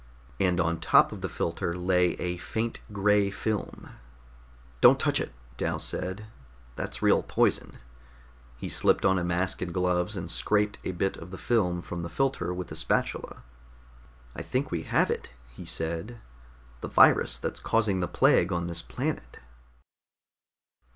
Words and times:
And 0.39 0.59
on 0.59 0.73
the 0.75 0.81
top 0.81 1.11
of 1.11 1.21
the 1.21 1.29
filter 1.29 1.77
lay 1.77 2.13
a 2.13 2.37
faint 2.37 2.79
gray 2.91 3.29
film. 3.29 3.87
"Don't 4.81 4.99
touch 4.99 5.19
it!" 5.19 5.31
Dal 5.57 5.77
said. 5.77 6.25
"That's 6.75 7.03
real 7.03 7.21
poison." 7.21 7.73
He 8.57 8.67
slipped 8.67 9.05
on 9.05 9.19
a 9.19 9.23
mask 9.23 9.61
and 9.61 9.71
gloves, 9.71 10.17
and 10.17 10.31
scraped 10.31 10.79
a 10.83 10.91
bit 10.91 11.17
of 11.17 11.29
the 11.29 11.37
film 11.37 11.83
from 11.83 12.01
the 12.01 12.09
filter 12.09 12.51
with 12.51 12.71
a 12.71 12.75
spatula. 12.75 13.43
"I 14.35 14.41
think 14.41 14.71
we 14.71 14.81
have 14.85 15.11
it," 15.11 15.29
he 15.53 15.65
said. 15.65 16.17
"The 16.79 16.87
virus 16.87 17.37
that's 17.37 17.59
causing 17.59 17.99
the 17.99 18.07
plague 18.07 18.51
on 18.51 18.65
this 18.65 18.81
planet." 18.81 19.37